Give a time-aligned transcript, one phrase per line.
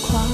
[0.00, 0.31] 狂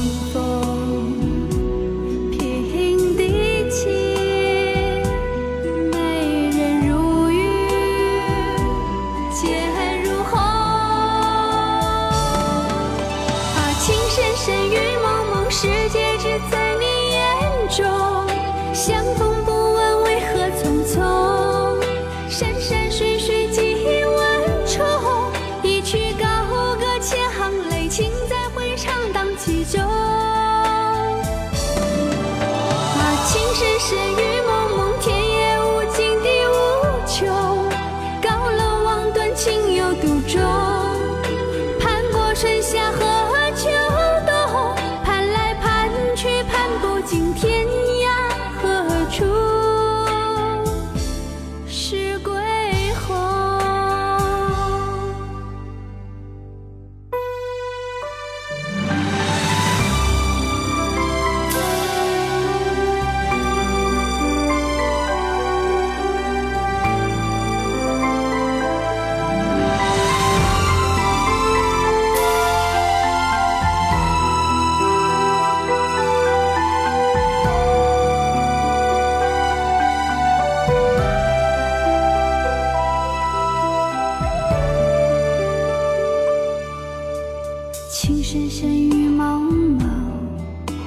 [88.31, 89.89] 深深雨蒙蒙，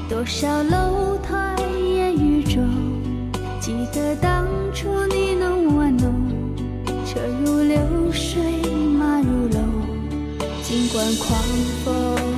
[0.08, 1.56] 多少楼台
[1.96, 2.64] 烟雨中，
[3.60, 6.30] 记得当初你侬我侬，
[7.04, 8.44] 车如流水
[8.96, 9.60] 马如龙，
[10.62, 11.42] 尽管狂
[11.84, 12.31] 风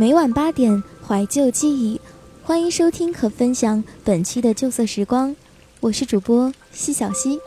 [0.00, 2.00] 每晚八点，怀旧记忆，
[2.42, 5.36] 欢迎收听和分享本期的旧色时光，
[5.78, 7.38] 我是主播西小溪。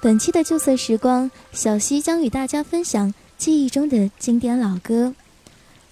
[0.00, 5.12] 本期的旧色时光，小溪将与大家分享记忆中的经典老歌。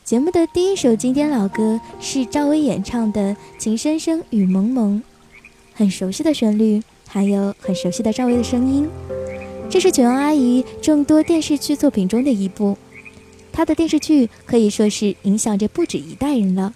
[0.05, 5.03] 节目的第一首经典老歌是赵薇演唱的《情深深雨蒙蒙》，
[5.75, 8.89] 很熟悉的旋律，还有很熟悉的赵薇的声音。
[9.69, 12.79] 这是九阳阿姨众多电视剧作品中的一部。
[13.53, 16.73] 他的电视剧可以说是影响着不止一代人了。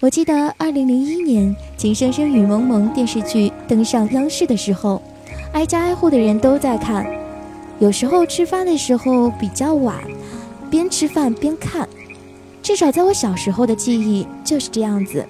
[0.00, 5.02] 我记得二零零一年《情深深雨蒙蒙》电视剧登上央视的时候，
[5.52, 7.06] 挨家挨户的人都在看。
[7.78, 9.96] 有时候吃饭的时候比较晚，
[10.70, 11.88] 边吃饭边看。
[12.62, 15.24] 至少在我小时候的记忆就是这样子。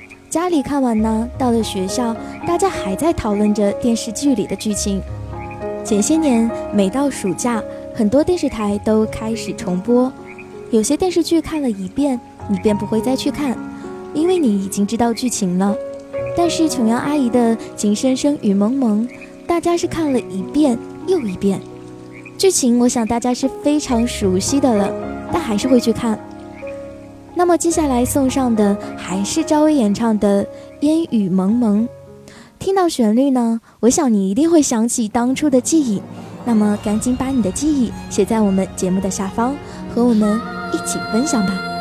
[0.28, 2.16] 《家里看完呢，到了学校，
[2.46, 5.00] 大家还在讨论着电视剧里的剧情。
[5.84, 7.62] 前些年，每到暑假，
[7.94, 10.12] 很多电视台都开始重播。
[10.72, 12.18] 有些电视剧看了一遍，
[12.48, 13.56] 你便不会再去看，
[14.12, 15.76] 因为你已经知道剧情了。
[16.36, 19.06] 但是琼瑶阿姨的《情深深雨蒙蒙》，
[19.46, 20.76] 大家是看了一遍
[21.06, 21.60] 又一遍，
[22.36, 24.92] 剧情我想大家是非常熟悉的了，
[25.32, 26.18] 但还是会去看。
[27.36, 30.44] 那么接下来送上的还是赵薇演唱的
[30.80, 31.84] 《烟雨蒙蒙》。
[32.58, 36.02] 听到旋律呢，我想你一定会想起当初的记忆。
[36.44, 39.54] 那么赶紧把你的记忆写在我们节目的下方，
[39.94, 40.40] 和我们
[40.72, 41.73] 一起分享吧。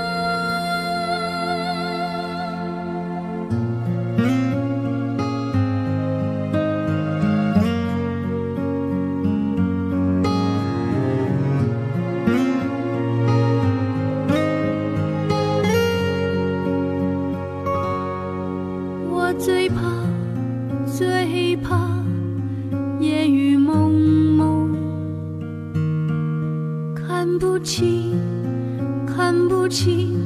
[29.54, 30.20] 不清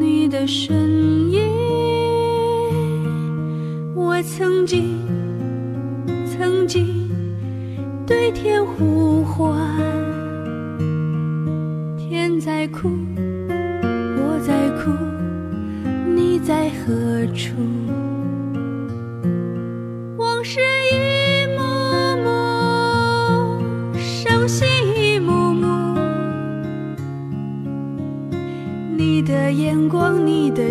[0.00, 1.42] 你的身影
[3.94, 4.98] 我曾经
[6.24, 7.10] 曾经
[8.06, 9.54] 对天呼唤
[11.98, 12.88] 天在哭
[14.16, 14.90] 我在哭
[16.16, 17.69] 你在何处？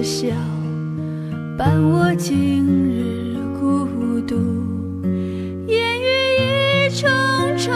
[0.01, 0.27] 笑，
[1.57, 4.35] 伴我今日孤独。
[5.67, 6.05] 烟雨
[6.87, 7.09] 一重
[7.57, 7.73] 重，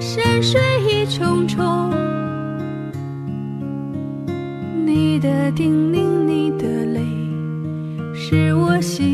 [0.00, 1.90] 山水一重重。
[4.86, 7.00] 你的叮咛，你的泪，
[8.14, 9.07] 是我心。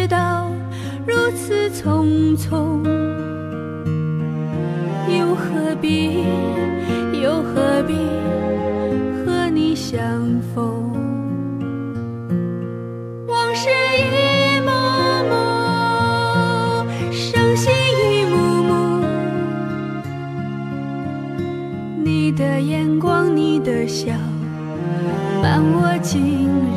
[0.00, 0.48] 知道
[1.08, 2.84] 如此匆匆
[5.08, 6.24] 又何必
[7.20, 7.94] 又何必
[9.26, 10.00] 和你相
[10.54, 10.92] 逢？
[13.26, 13.68] 往事
[13.98, 14.70] 一幕
[15.30, 15.34] 幕
[17.10, 19.04] 伤心一幕幕
[22.04, 24.12] 你的眼光你的笑
[25.42, 26.67] 伴我今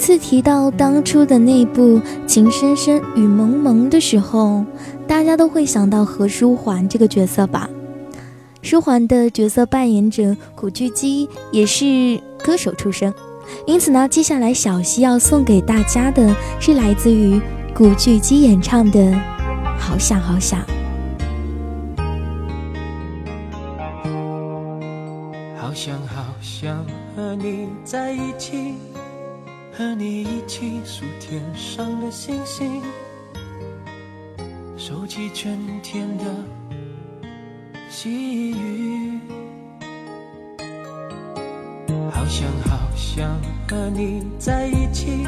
[0.00, 4.64] 次提到当初的那部《情深深雨蒙蒙》的时候，
[5.06, 7.68] 大家都会想到何书桓这个角色吧？
[8.62, 13.12] 书桓的角色扮演者古巨基也是歌手出身，
[13.66, 17.38] 因此呢，接下来小溪要送给大家的是来自于
[17.74, 18.98] 古巨基演唱的
[19.78, 20.60] 《好想好想》。
[25.58, 28.74] 好想好想和你在一起。
[29.80, 32.82] 和你一起数天上的星星，
[34.76, 36.24] 收集春天的
[37.88, 39.18] 细雨。
[42.12, 45.26] 好想好想和你在一起，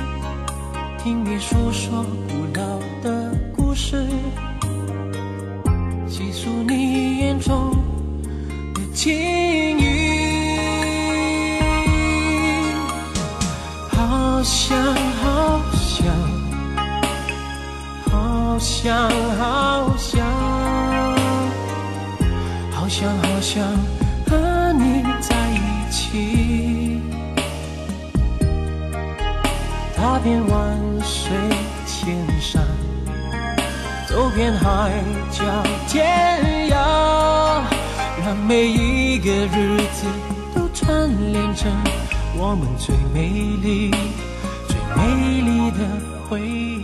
[0.98, 4.06] 听你诉说古老的故事，
[6.06, 6.91] 细数你
[18.82, 19.08] 想
[19.38, 20.26] 好想，
[22.72, 23.62] 好想好想
[24.26, 27.00] 和你在一起。
[29.94, 31.30] 踏遍万水
[31.86, 32.60] 千山，
[34.08, 34.90] 走遍海
[35.30, 35.44] 角
[35.86, 37.62] 天涯，
[38.24, 40.08] 让每一个日子
[40.56, 41.70] 都串联成
[42.36, 43.28] 我们最美
[43.62, 43.92] 丽、
[44.66, 45.78] 最美丽的
[46.28, 46.81] 回忆。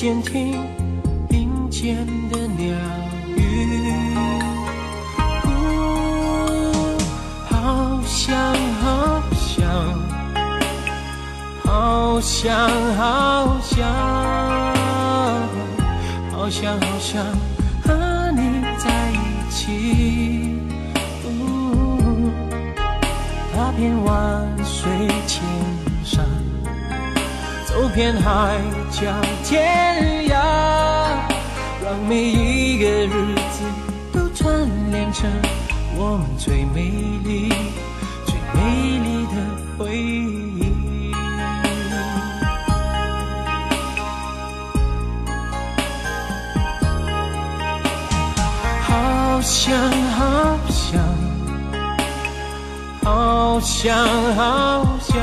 [0.00, 0.66] 并肩听
[1.28, 1.94] 林间
[2.30, 2.74] 的鸟
[3.36, 3.92] 语。
[5.44, 5.48] 呜
[7.50, 8.34] 好想
[8.80, 9.60] 好想，
[11.66, 12.50] 好想
[12.96, 13.86] 好想，
[16.32, 17.22] 好想好想
[17.84, 20.56] 和你在一起。
[21.26, 22.30] 呜
[23.54, 24.90] 踏遍万水
[25.26, 25.42] 千
[26.02, 26.24] 山，
[27.66, 28.58] 走遍海
[29.00, 29.06] 角
[29.44, 30.34] 天涯，
[31.82, 33.64] 让每一个日子
[34.12, 35.26] 都串联成
[35.96, 36.90] 我们最美
[37.24, 37.48] 丽、
[38.26, 39.32] 最美丽的
[39.78, 41.14] 回忆。
[48.82, 49.72] 好想
[50.10, 51.00] 好想，
[53.02, 53.96] 好想
[54.36, 55.18] 好想，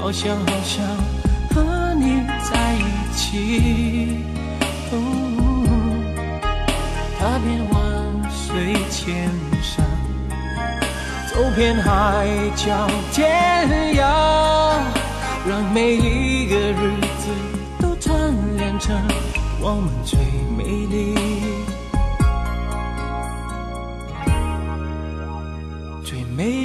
[0.00, 1.07] 好想好想
[3.30, 4.08] 起。
[4.90, 4.94] 哦
[7.18, 7.78] 踏遍万
[8.30, 9.28] 水千
[9.60, 9.84] 山，
[11.28, 14.00] 走遍海角天涯，
[15.46, 17.28] 让每一个日子
[17.80, 18.16] 都串
[18.56, 18.96] 联成
[19.60, 20.18] 我们最
[20.56, 21.14] 美丽、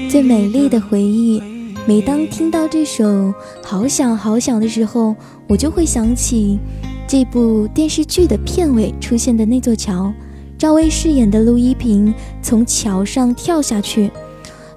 [0.09, 0.79] 最美丽的。
[0.79, 1.41] 回忆
[1.85, 3.03] 每当听到这首
[3.65, 5.15] 《好想好想》的时候，
[5.47, 6.59] 我就会想起
[7.07, 10.11] 这部电视剧的片尾出现的那座桥，
[10.57, 14.09] 赵薇饰演的陆一平从桥上跳下去。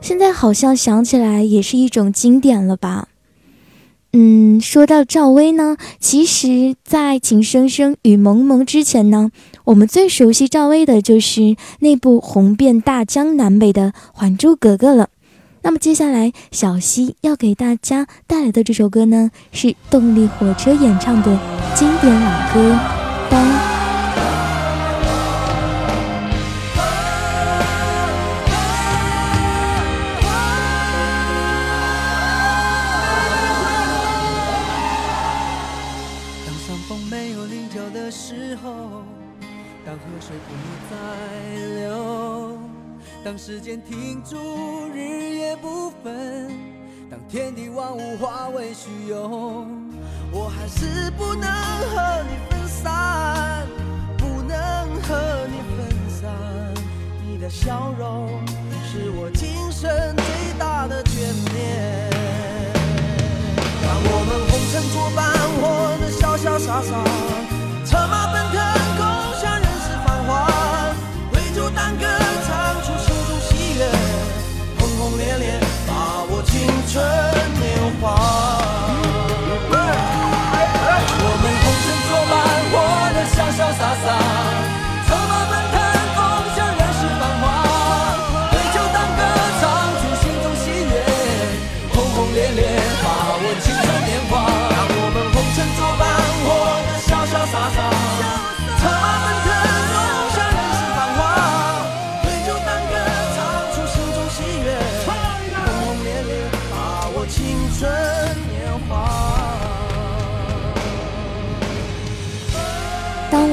[0.01, 3.09] 现在好像想起来也是一种经典了吧？
[4.13, 9.31] 嗯，说到赵薇呢，其实，在《情深深雨蒙蒙》之前呢，
[9.65, 15.11] 我们最熟悉赵薇的就是那部红遍大江南北的《还珠格格》了。
[15.67, 21.37] 那么接下来，小溪要给大家带来的这首歌呢，是动力火车演唱的
[21.75, 22.73] 经典老歌
[23.29, 23.45] 《当》。
[36.47, 39.03] 当山峰没有棱角的时候，
[39.85, 40.55] 当河水不
[40.89, 40.95] 再
[41.81, 42.57] 流，
[43.25, 44.37] 当时间停住，
[44.95, 46.49] 日夜不分，
[47.11, 49.67] 当天地万物化为虚有，
[50.31, 53.67] 我还是不能和你分散，
[54.17, 54.57] 不能
[55.03, 56.31] 和你分散。
[57.27, 58.29] 你的笑容
[58.85, 60.25] 是我今生最
[60.59, 61.15] 大的眷
[61.55, 62.11] 恋。
[63.83, 65.25] 让我们红尘作伴，
[65.61, 65.63] 活
[66.01, 66.91] 得潇潇洒洒，
[67.85, 68.57] 策马奔腾，
[76.97, 78.56] 青春年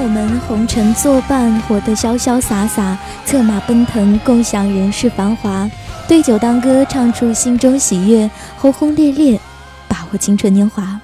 [0.04, 5.70] 我们红尘作伴，活得潇潇洒洒，策马奔腾，共享人世繁华。
[6.10, 9.40] 对酒当歌，唱出心中喜悦，轰轰烈烈，
[9.88, 11.00] 把握青春年华。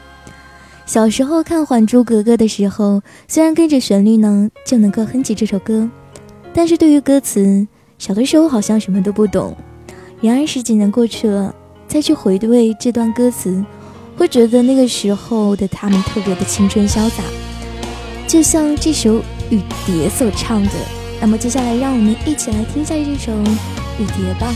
[0.86, 5.90] 小时候看《还珠格格》的时候，虽然跟着旋律呢就能够哼起这首歌，
[6.54, 7.66] 但是对于歌词，
[7.98, 9.56] 小的时候好像什么都不懂。
[10.20, 11.56] 然而十几年过去了，
[11.88, 13.64] 再去回味这段歌词，
[14.18, 17.24] 会觉得那个时候的他们特别的青春潇洒，
[18.30, 19.16] 就像这首
[19.50, 20.72] 《雨蝶》所唱的。
[21.20, 23.32] 那么接下来，让我们一起来听一下这首
[23.98, 24.54] 《雨蝶》吧。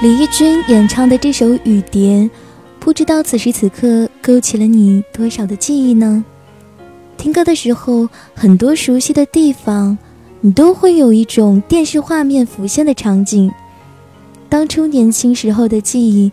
[0.00, 2.18] 李翊君演唱的这首《雨蝶》，
[2.78, 6.24] 不知道此时此刻勾起了你多少的记忆呢？
[7.16, 9.98] 听歌的时候，很多熟悉的地方，
[10.40, 13.50] 你都会有一种电视画面浮现的场景。
[14.48, 16.30] 当初年轻时候的记忆，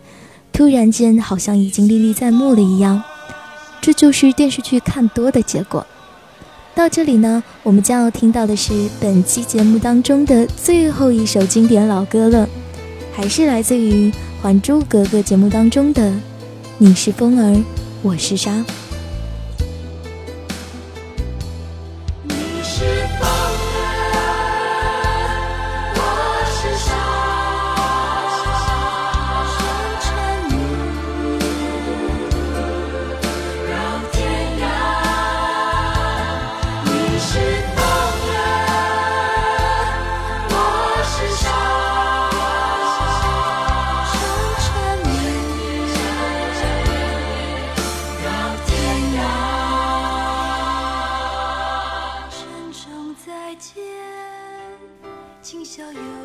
[0.52, 3.02] 突然间好像已经历历在目了一样。
[3.80, 5.84] 这就是电视剧看多的结果。
[6.72, 12.48] 到这里呢，我们将要听到的是本期节目当中的最后一首经典老歌了。
[13.16, 14.10] 还是来自于
[14.42, 16.12] 《还珠格格》节目当中的
[16.76, 17.64] “你是风儿，
[18.02, 18.62] 我是沙”。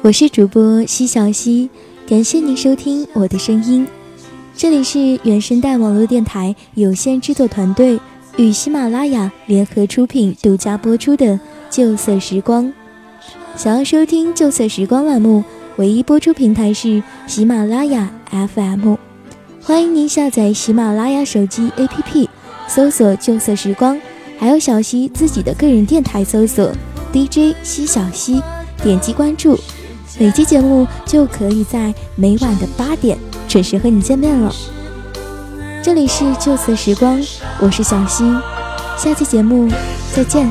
[0.04, 1.70] 我是主播西小溪，
[2.08, 3.88] 感谢您收听我的声音。
[4.58, 8.00] 这里是原声带网络电台有限制作团队
[8.36, 11.26] 与喜马拉雅联合出品、独家播出的
[11.70, 12.66] 《旧色时光》。
[13.56, 15.44] 想要收听《旧色时光》栏目，
[15.76, 18.96] 唯一播出平台是喜马拉雅 FM。
[19.62, 22.28] 欢迎您下载喜马拉雅手机 APP，
[22.68, 24.02] 搜索“旧色时光”，
[24.40, 26.72] 还有小溪自己的个人电台，搜索
[27.14, 28.42] DJ 西小溪，
[28.82, 29.56] 点击关注，
[30.22, 34.54] 每期节目就可以在每晚的八点准时和你见面了。
[35.84, 37.20] 这里是旧此时光，
[37.60, 38.24] 我是小溪，
[38.96, 39.68] 下期节目
[40.14, 40.48] 再见。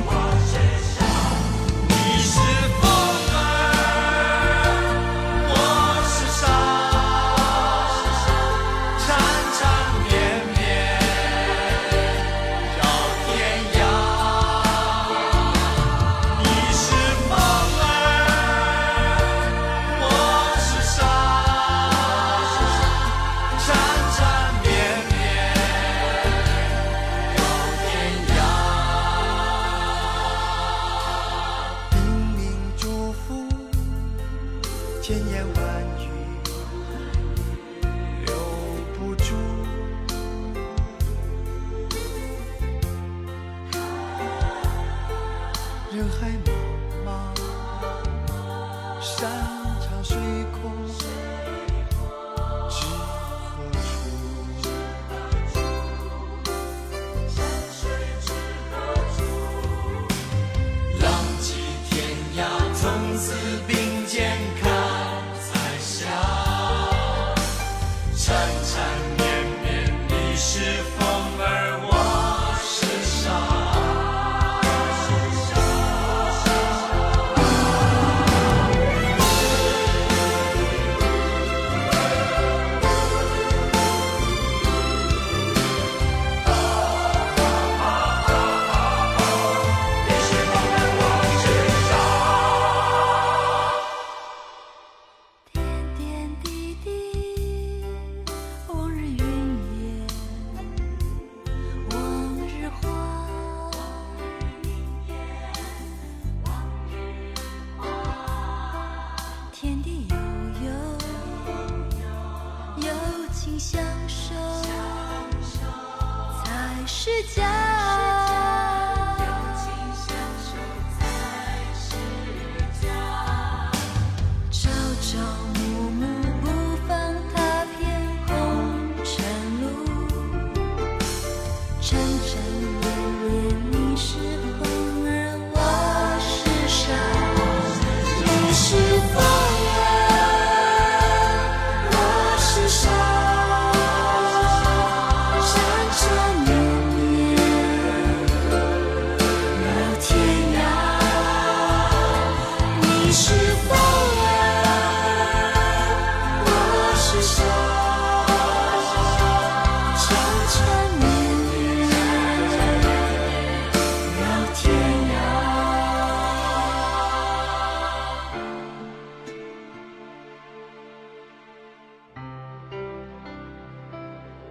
[131.80, 132.39] 成长。